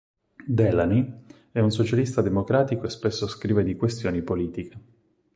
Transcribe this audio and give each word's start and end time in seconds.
Delaney 0.47 1.25
è 1.51 1.59
un 1.59 1.69
socialista 1.69 2.23
democratico 2.23 2.87
e 2.87 2.89
spesso 2.89 3.27
scrive 3.27 3.61
di 3.63 3.75
questioni 3.75 4.23
politiche. 4.23 4.79